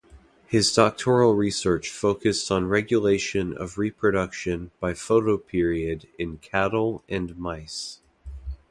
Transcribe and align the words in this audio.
His 0.47 0.73
doctoral 0.73 1.35
research 1.35 1.87
focused 1.91 2.49
on 2.49 2.65
regulation 2.65 3.55
of 3.55 3.77
reproduction 3.77 4.71
by 4.79 4.93
photoperiod 4.93 6.07
in 6.17 6.39
cattle 6.39 7.03
and 7.07 7.37
mice. 7.37 7.99